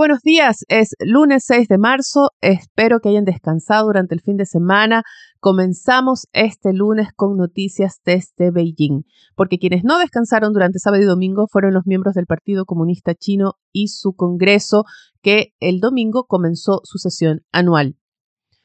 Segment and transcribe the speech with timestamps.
[0.00, 4.46] Buenos días, es lunes 6 de marzo, espero que hayan descansado durante el fin de
[4.46, 5.02] semana.
[5.40, 9.02] Comenzamos este lunes con noticias desde Beijing,
[9.36, 13.56] porque quienes no descansaron durante sábado y domingo fueron los miembros del Partido Comunista Chino
[13.72, 14.84] y su Congreso,
[15.20, 17.99] que el domingo comenzó su sesión anual.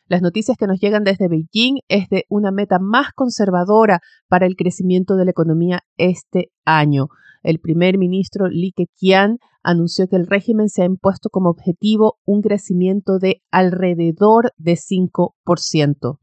[0.07, 4.55] Las noticias que nos llegan desde Beijing es de una meta más conservadora para el
[4.55, 7.07] crecimiento de la economía este año.
[7.41, 12.41] El primer ministro Li Keqiang anunció que el régimen se ha impuesto como objetivo un
[12.41, 16.19] crecimiento de alrededor de 5%.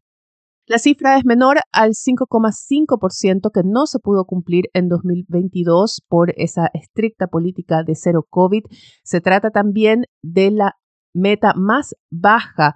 [0.66, 6.70] La cifra es menor al 5,5% que no se pudo cumplir en 2022 por esa
[6.72, 8.62] estricta política de cero COVID.
[9.02, 10.76] Se trata también de la
[11.12, 12.74] meta más baja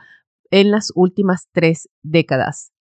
[0.50, 2.72] en las últimas tres décadas.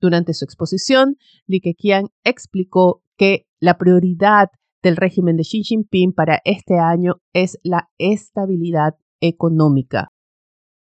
[0.00, 1.16] Durante su exposición,
[1.46, 4.48] Li Keqiang explicó que la prioridad
[4.82, 10.12] del régimen de Xi Jinping para este año es la estabilidad económica.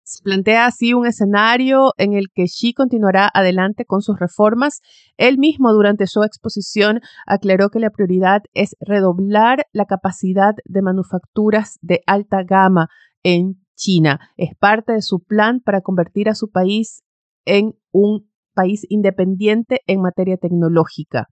[0.02, 4.80] Se plantea así un escenario en el que Xi continuará adelante con sus reformas.
[5.18, 11.78] Él mismo durante su exposición aclaró que la prioridad es redoblar la capacidad de manufacturas
[11.82, 12.88] de alta gama
[13.22, 14.20] en China.
[14.36, 17.02] Es parte de su plan para convertir a su país
[17.46, 21.28] en un país independiente en materia tecnológica.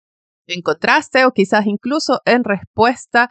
[0.45, 3.29] En contraste, o quizás incluso en respuesta,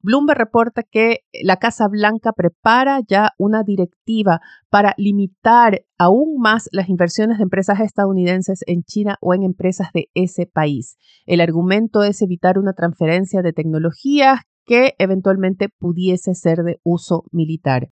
[0.00, 6.88] Bloomberg reporta que la Casa Blanca prepara ya una directiva para limitar aún más las
[6.88, 10.96] inversiones de empresas estadounidenses en China o en empresas de ese país.
[11.26, 17.88] El argumento es evitar una transferencia de tecnologías que eventualmente pudiese ser de uso militar.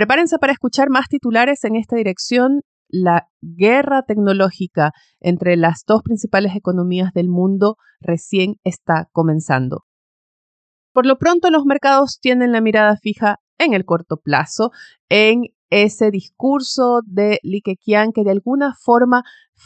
[0.00, 2.62] Prepárense para escuchar más titulares en esta dirección.
[2.88, 9.84] La guerra tecnológica entre las dos principales economías del mundo recién está comenzando.
[10.94, 14.70] Por lo pronto, los mercados tienen la mirada fija en el corto plazo,
[15.10, 19.22] en ese discurso de Li Keqiang que de alguna forma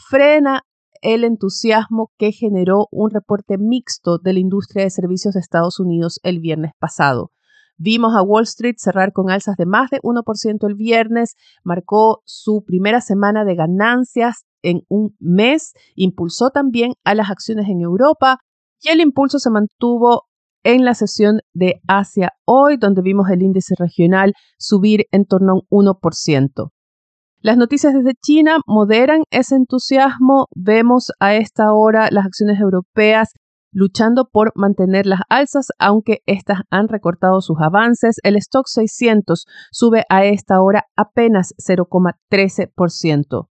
[0.09, 0.63] frena
[1.01, 6.19] el entusiasmo que generó un reporte mixto de la industria de servicios de Estados Unidos
[6.23, 7.31] el viernes pasado.
[7.77, 12.63] Vimos a Wall Street cerrar con alzas de más de 1% el viernes, marcó su
[12.65, 18.37] primera semana de ganancias en un mes, impulsó también a las acciones en Europa
[18.81, 20.23] y el impulso se mantuvo
[20.63, 25.55] en la sesión de Asia hoy, donde vimos el índice regional subir en torno a
[25.69, 26.71] un 1%.
[27.41, 30.47] Las noticias desde China moderan ese entusiasmo.
[30.55, 33.29] Vemos a esta hora las acciones europeas
[33.75, 38.15] luchando por mantener las alzas, aunque estas han recortado sus avances.
[38.23, 43.49] El stock 600 sube a esta hora apenas 0,13%.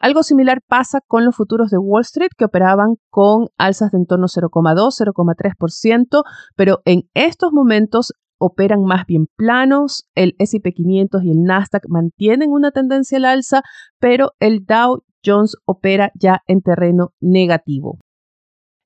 [0.00, 4.06] Algo similar pasa con los futuros de Wall Street que operaban con alzas de en
[4.06, 6.22] torno a 0,2, 0,3%,
[6.54, 10.04] pero en estos momentos operan más bien planos.
[10.14, 13.62] El SP 500 y el Nasdaq mantienen una tendencia al alza,
[13.98, 17.98] pero el Dow Jones opera ya en terreno negativo.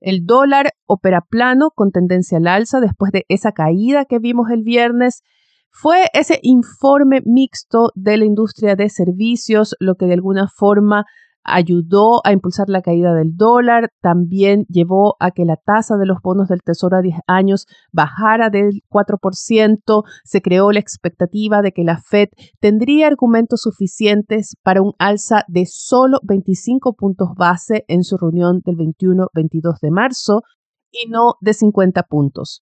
[0.02, 4.62] El dólar opera plano con tendencia al alza después de esa caída que vimos el
[4.62, 5.22] viernes.
[5.70, 11.04] Fue ese informe mixto de la industria de servicios lo que de alguna forma
[11.44, 16.18] ayudó a impulsar la caída del dólar, también llevó a que la tasa de los
[16.22, 21.84] bonos del Tesoro a 10 años bajara del 4%, se creó la expectativa de que
[21.84, 22.28] la Fed
[22.60, 28.76] tendría argumentos suficientes para un alza de solo 25 puntos base en su reunión del
[28.76, 30.42] 21-22 de marzo
[30.90, 32.62] y no de 50 puntos.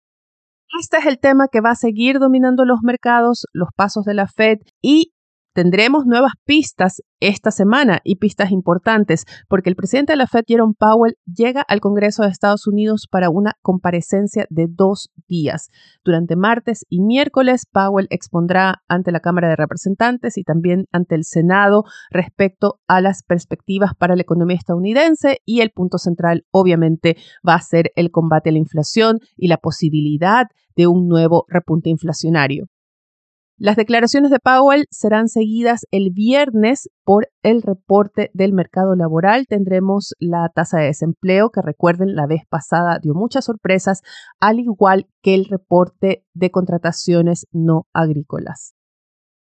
[0.80, 4.28] Este es el tema que va a seguir dominando los mercados, los pasos de la
[4.28, 5.14] Fed y
[5.58, 10.76] Tendremos nuevas pistas esta semana y pistas importantes porque el presidente de la Fed, Jerome
[10.78, 15.72] Powell, llega al Congreso de Estados Unidos para una comparecencia de dos días.
[16.06, 21.24] Durante martes y miércoles, Powell expondrá ante la Cámara de Representantes y también ante el
[21.24, 27.56] Senado respecto a las perspectivas para la economía estadounidense y el punto central obviamente va
[27.56, 30.46] a ser el combate a la inflación y la posibilidad
[30.76, 32.68] de un nuevo repunte inflacionario.
[33.60, 39.48] Las declaraciones de Powell serán seguidas el viernes por el reporte del mercado laboral.
[39.48, 44.02] Tendremos la tasa de desempleo, que recuerden la vez pasada dio muchas sorpresas,
[44.40, 48.76] al igual que el reporte de contrataciones no agrícolas.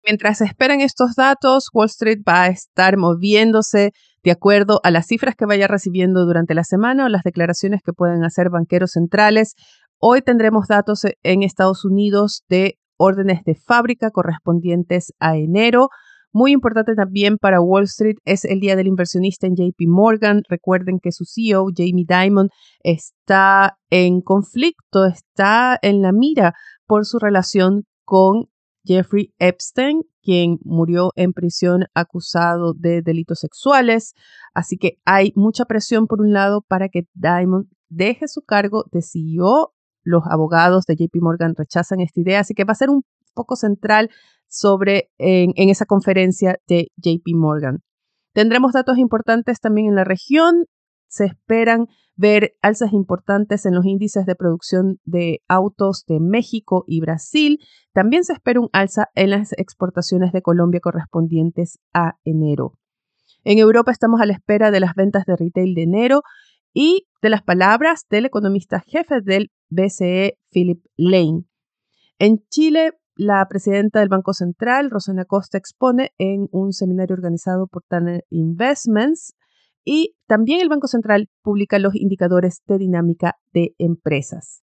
[0.06, 5.36] Mientras esperan estos datos, Wall Street va a estar moviéndose de acuerdo a las cifras
[5.38, 9.54] que vaya recibiendo durante la semana o las declaraciones que pueden hacer banqueros centrales.
[9.98, 15.90] Hoy tendremos datos en Estados Unidos de órdenes de fábrica correspondientes a enero.
[16.32, 20.42] Muy importante también para Wall Street es el día del inversionista en JP Morgan.
[20.50, 22.50] Recuerden que su CEO, Jamie Dimon,
[22.82, 26.54] está en conflicto, está en la mira
[26.88, 28.46] por su relación con
[28.86, 34.14] Jeffrey Epstein, quien murió en prisión acusado de delitos sexuales.
[34.54, 39.02] Así que hay mucha presión por un lado para que Diamond deje su cargo de
[39.02, 39.73] CEO.
[40.04, 43.04] Los abogados de JP Morgan rechazan esta idea, así que va a ser un
[43.34, 44.10] poco central
[44.48, 47.80] sobre en, esa conferencia de JP Morgan.
[48.34, 50.66] Tendremos datos importantes también en la región.
[51.08, 57.02] Se esperan ver alzas importantes en los índices de producción de autos de México y
[57.02, 57.60] Brasil.
[57.94, 62.74] También se espera un alza en las exportaciones de Colombia correspondientes a enero.
[63.44, 66.22] En Europa estamos a la espera de las ventas de retail de enero
[66.74, 71.46] y de las palabras del economista jefe del BCE, Philip Lane.
[72.20, 77.84] En Chile la presidenta del Banco Central, Rosana Costa, expone en un seminario organizado por
[77.88, 79.36] Tanner Investments
[79.86, 84.64] y también el Banco Central publica los indicadores de dinámica de empresas.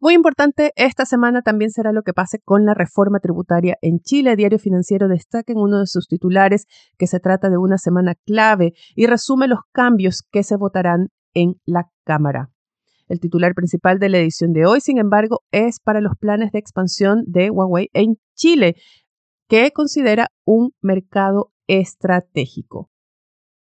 [0.00, 4.36] Muy importante, esta semana también será lo que pase con la reforma tributaria en Chile.
[4.36, 6.66] Diario Financiero destaca en uno de sus titulares
[6.96, 11.60] que se trata de una semana clave y resume los cambios que se votarán en
[11.66, 12.48] la Cámara.
[13.08, 16.58] El titular principal de la edición de hoy, sin embargo, es para los planes de
[16.58, 18.76] expansión de Huawei en Chile,
[19.48, 22.90] que considera un mercado estratégico.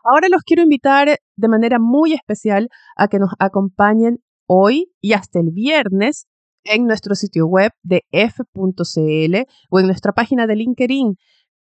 [0.04, 5.40] Ahora los quiero invitar de manera muy especial a que nos acompañen hoy y hasta
[5.40, 6.28] el viernes
[6.64, 9.36] en nuestro sitio web de f.cl
[9.70, 11.16] o en nuestra página de LinkedIn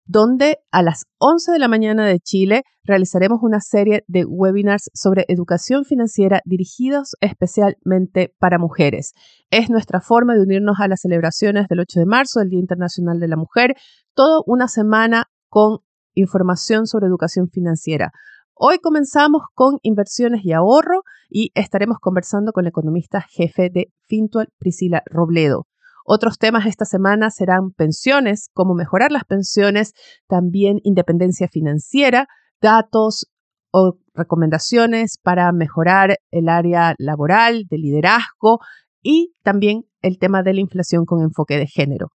[0.07, 5.25] donde a las 11 de la mañana de Chile realizaremos una serie de webinars sobre
[5.27, 9.11] educación financiera dirigidos especialmente para mujeres.
[9.51, 13.19] Es nuestra forma de unirnos a las celebraciones del 8 de marzo, el Día Internacional
[13.19, 13.75] de la Mujer,
[14.13, 15.79] toda una semana con
[16.13, 18.11] información sobre educación financiera.
[18.53, 24.47] Hoy comenzamos con inversiones y ahorro y estaremos conversando con la economista jefe de Fintual,
[24.57, 25.67] Priscila Robledo.
[26.09, 29.91] Otros temas esta semana serán pensiones, cómo mejorar las pensiones,
[30.25, 32.27] también independencia financiera,
[32.61, 33.27] datos
[33.73, 38.59] o recomendaciones para mejorar el área laboral, de liderazgo
[39.03, 42.07] y también el tema de la inflación con enfoque de género.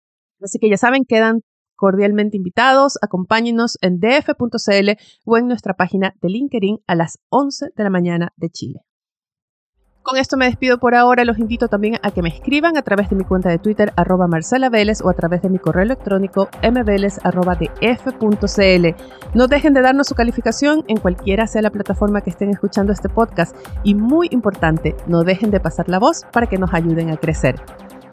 [0.41, 1.41] Así que ya saben, quedan
[1.75, 2.97] cordialmente invitados.
[3.03, 4.91] Acompáñenos en df.cl
[5.25, 8.83] o en nuestra página de LinkedIn a las 11 de la mañana de Chile.
[10.11, 11.25] Con esto me despido por ahora.
[11.25, 14.27] Los invito también a que me escriban a través de mi cuenta de Twitter, arroba
[14.27, 17.27] o a través de mi correo electrónico mvélez.df.cl.
[19.35, 23.09] No dejen de darnos su calificación en cualquiera sea la plataforma que estén escuchando este
[23.09, 23.55] podcast.
[23.85, 27.55] Y muy importante, no dejen de pasar la voz para que nos ayuden a crecer.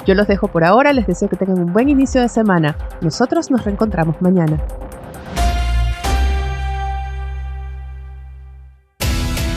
[0.06, 2.78] Yo los dejo por ahora, les deseo que tengan un buen inicio de semana.
[3.02, 4.64] Nosotros nos reencontramos mañana.